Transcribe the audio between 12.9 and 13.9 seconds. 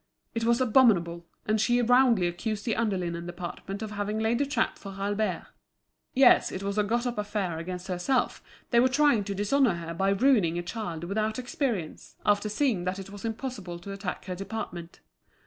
it was impossible